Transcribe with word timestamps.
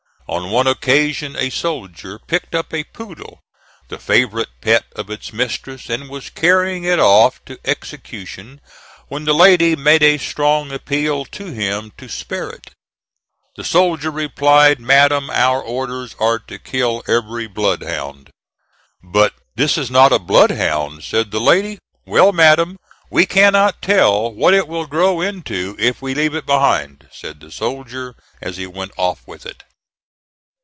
On 0.27 0.49
one 0.49 0.65
occasion 0.65 1.35
a 1.35 1.49
soldier 1.49 2.17
picked 2.17 2.55
up 2.55 2.73
a 2.73 2.85
poodle, 2.85 3.41
the 3.89 3.97
favorite 3.99 4.47
pet 4.61 4.85
of 4.95 5.09
its 5.09 5.33
mistress, 5.33 5.89
and 5.89 6.09
was 6.09 6.29
carrying 6.29 6.85
it 6.85 6.99
off 6.99 7.43
to 7.43 7.59
execution 7.65 8.61
when 9.09 9.25
the 9.25 9.33
lady 9.33 9.75
made 9.75 10.01
a 10.01 10.17
strong 10.17 10.71
appeal 10.71 11.25
to 11.25 11.47
him 11.47 11.91
to 11.97 12.07
spare 12.07 12.49
it. 12.49 12.69
The 13.57 13.65
soldier 13.65 14.09
replied, 14.09 14.79
"Madam, 14.79 15.29
our 15.31 15.61
orders 15.61 16.15
are 16.17 16.39
to 16.39 16.57
kill 16.57 17.03
every 17.09 17.47
bloodhound." 17.47 18.29
"But 19.03 19.33
this 19.57 19.77
is 19.77 19.91
not 19.91 20.13
a 20.13 20.19
bloodhound," 20.19 21.03
said 21.03 21.31
the 21.31 21.41
lady. 21.41 21.77
"Well, 22.05 22.31
madam, 22.31 22.77
we 23.09 23.25
cannot 23.25 23.81
tell 23.81 24.31
what 24.31 24.53
it 24.53 24.69
will 24.69 24.87
grow 24.87 25.19
into 25.19 25.75
if 25.77 26.01
we 26.01 26.13
leave 26.15 26.33
it 26.35 26.45
behind," 26.45 27.09
said 27.11 27.41
the 27.41 27.51
soldier 27.51 28.15
as 28.41 28.55
he 28.55 28.65
went 28.65 28.93
off 28.95 29.27
with 29.27 29.45
it. 29.45 29.63